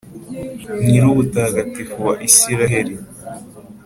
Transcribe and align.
nyir’ubutagatifu 0.85 1.97
wa 2.07 2.13
israheli. 2.27 2.95